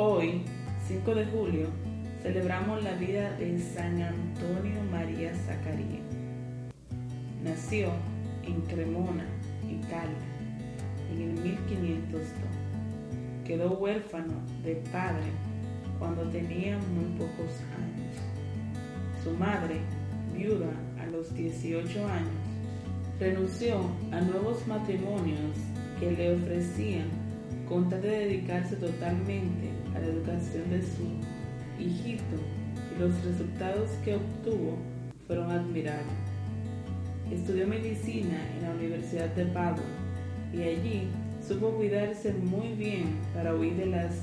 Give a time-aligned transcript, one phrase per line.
[0.00, 0.42] Hoy,
[0.86, 1.66] 5 de julio,
[2.22, 6.06] celebramos la vida de San Antonio María Zacarías.
[7.42, 7.88] Nació
[8.46, 9.26] en Cremona,
[9.68, 10.14] Italia,
[11.12, 12.22] en el 1502.
[13.44, 15.32] Quedó huérfano de padre
[15.98, 18.14] cuando tenía muy pocos años.
[19.24, 19.80] Su madre,
[20.32, 20.70] viuda
[21.02, 22.30] a los 18 años,
[23.18, 23.80] renunció
[24.12, 25.56] a nuevos matrimonios
[25.98, 27.08] que le ofrecían
[27.68, 32.36] con tal de dedicarse totalmente a la educación de su hijito
[32.94, 34.78] y los resultados que obtuvo
[35.26, 36.06] fueron admirables.
[37.30, 39.84] Estudió medicina en la Universidad de Padua
[40.52, 41.08] y allí
[41.46, 44.22] supo cuidarse muy bien para huir de las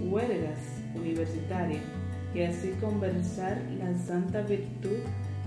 [0.00, 0.58] huelgas
[0.94, 1.82] universitarias
[2.34, 4.98] y así conversar la santa virtud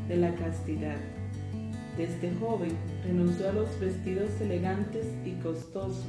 [0.08, 0.98] de la castidad.
[1.98, 2.72] Desde joven
[3.06, 6.06] renunció a los vestidos elegantes y costosos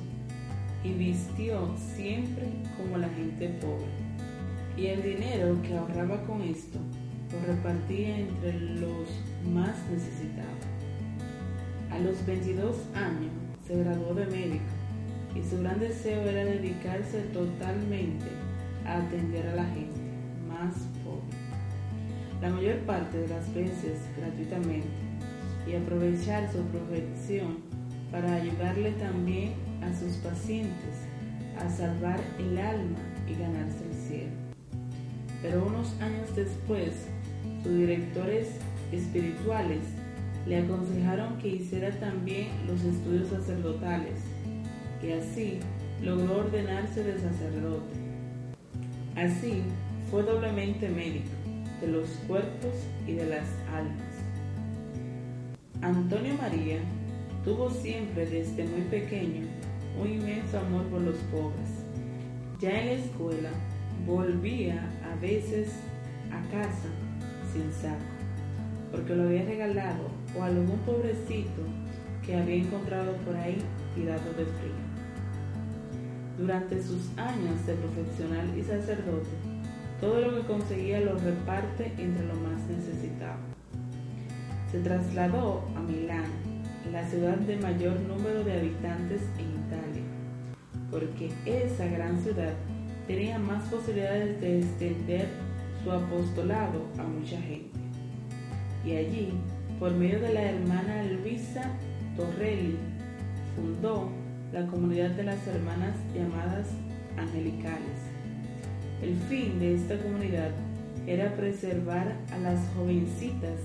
[0.84, 3.86] y vistió siempre como la gente pobre.
[4.76, 6.78] Y el dinero que ahorraba con esto
[7.32, 9.08] lo repartía entre los
[9.52, 10.66] más necesitados.
[11.90, 13.32] A los 22 años
[13.66, 14.64] se graduó de médico
[15.34, 18.26] y su gran deseo era dedicarse totalmente
[18.84, 20.00] a atender a la gente
[20.48, 20.74] más
[21.04, 21.36] pobre,
[22.40, 24.88] la mayor parte de las veces gratuitamente,
[25.66, 27.58] y aprovechar su profesión
[28.10, 29.52] para ayudarle también
[29.82, 31.06] a sus pacientes
[31.58, 34.32] a salvar el alma y ganarse el cielo.
[35.42, 36.92] Pero unos años después,
[37.62, 38.48] sus directores
[38.92, 39.80] espirituales
[40.46, 44.18] le aconsejaron que hiciera también los estudios sacerdotales
[45.02, 45.58] y así
[46.02, 48.00] logró ordenarse de sacerdote.
[49.16, 49.62] Así
[50.10, 51.30] fue doblemente médico
[51.80, 52.72] de los cuerpos
[53.06, 54.12] y de las almas.
[55.80, 56.78] Antonio María
[57.44, 59.46] tuvo siempre desde muy pequeño
[60.00, 61.84] un inmenso amor por los pobres.
[62.60, 63.50] Ya en la escuela
[64.06, 65.70] volvía a veces
[66.30, 66.88] a casa
[67.52, 68.02] sin saco,
[68.90, 70.08] porque lo había regalado
[70.38, 71.62] o algún pobrecito
[72.24, 73.58] que había encontrado por ahí
[73.94, 74.82] tirado de frío.
[76.38, 79.28] Durante sus años de profesional y sacerdote,
[80.00, 83.40] todo lo que conseguía lo reparte entre los más necesitados.
[84.70, 86.24] Se trasladó a Milán,
[86.92, 90.02] la ciudad de mayor número de habitantes en Italia,
[90.90, 92.52] porque esa gran ciudad
[93.06, 95.28] tenía más posibilidades de extender
[95.82, 97.80] su apostolado a mucha gente.
[98.84, 99.32] Y allí,
[99.78, 101.62] por medio de la hermana Luisa
[102.14, 102.76] Torrelli,
[103.56, 104.10] fundó
[104.52, 106.68] la comunidad de las hermanas llamadas
[107.16, 108.12] angelicales.
[109.00, 110.50] El fin de esta comunidad
[111.06, 113.58] era preservar a las jovencitas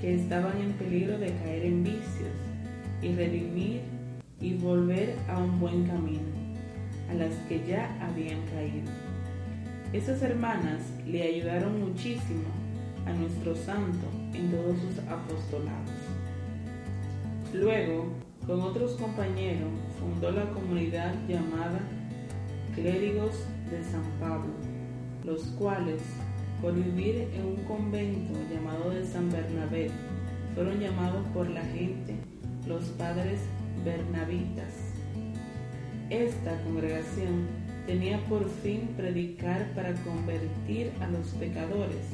[0.00, 2.34] que estaban en peligro de caer en vicios
[3.02, 3.82] y redimir
[4.40, 6.22] y volver a un buen camino,
[7.10, 8.90] a las que ya habían caído.
[9.92, 12.44] Esas hermanas le ayudaron muchísimo
[13.06, 15.90] a nuestro santo en todos sus apostolados.
[17.52, 18.06] Luego,
[18.46, 19.68] con otros compañeros,
[19.98, 21.80] fundó la comunidad llamada
[22.74, 24.52] Clérigos de San Pablo,
[25.24, 26.00] los cuales,
[26.60, 29.90] por vivir en un convento llamado de San Bernabé,
[30.54, 32.16] fueron llamados por la gente
[32.66, 33.40] los padres
[33.84, 34.72] bernabitas.
[36.10, 37.46] Esta congregación
[37.86, 42.06] tenía por fin predicar para convertir a los pecadores,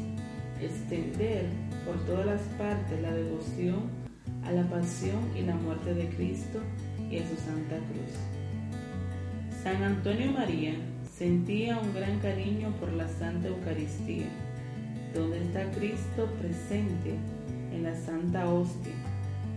[0.61, 1.47] extender
[1.85, 4.07] por todas las partes la devoción
[4.45, 6.61] a la pasión y la muerte de Cristo
[7.11, 8.15] y a su Santa Cruz.
[9.63, 10.75] San Antonio María
[11.17, 14.27] sentía un gran cariño por la Santa Eucaristía,
[15.15, 17.15] donde está Cristo presente
[17.73, 18.93] en la Santa Hostia,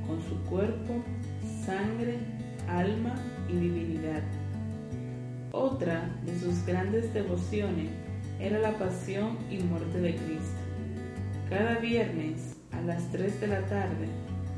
[0.07, 1.03] con su cuerpo,
[1.65, 2.17] sangre,
[2.69, 3.13] alma
[3.49, 4.23] y divinidad.
[5.51, 7.89] Otra de sus grandes devociones
[8.39, 10.61] era la pasión y muerte de Cristo.
[11.49, 14.07] Cada viernes a las 3 de la tarde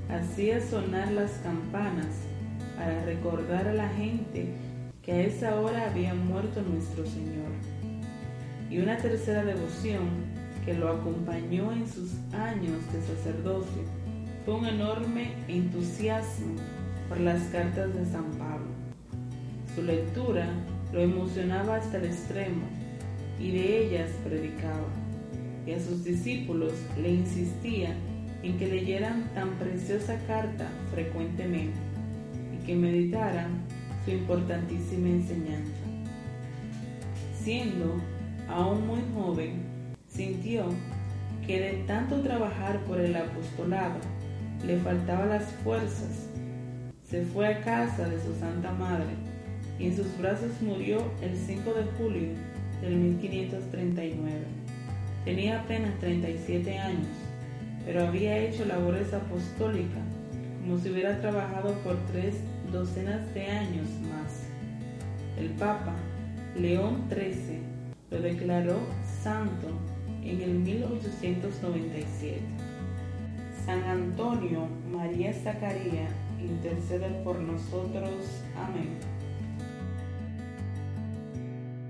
[0.10, 2.28] hacía sonar las campanas
[2.78, 4.54] para recordar a la gente
[5.04, 7.52] que a esa hora había muerto nuestro Señor.
[8.70, 10.10] Y una tercera devoción
[10.64, 13.82] que lo acompañó en sus años de sacerdocio
[14.46, 16.56] fue un enorme entusiasmo
[17.10, 18.68] por las cartas de San Pablo.
[19.76, 20.48] Su lectura
[20.94, 22.64] lo emocionaba hasta el extremo
[23.40, 24.88] y de ellas predicaba.
[25.66, 27.96] Y a sus discípulos le insistía
[28.44, 31.78] en que leyeran tan preciosa carta frecuentemente
[32.54, 33.62] y que meditaran
[34.06, 35.72] su importantísima enseñanza.
[37.38, 37.96] Siendo
[38.50, 39.64] aún muy joven,
[40.08, 40.66] sintió
[41.46, 44.00] que de tanto trabajar por el apostolado
[44.66, 46.28] le faltaban las fuerzas.
[47.04, 49.14] Se fue a casa de su Santa Madre
[49.80, 52.30] y en sus brazos murió el 5 de julio
[52.82, 54.32] del 1539.
[55.26, 57.08] Tenía apenas 37 años,
[57.86, 60.04] pero había hecho labores apostólicas
[60.62, 62.36] como si hubiera trabajado por tres
[62.72, 64.48] docenas de años más.
[65.38, 65.94] El Papa
[66.56, 67.60] León XIII
[68.10, 68.78] lo declaró
[69.22, 69.68] santo
[70.24, 72.42] en el 1897.
[73.66, 78.44] San Antonio María Zacarías, intercede por nosotros.
[78.58, 79.21] Amén.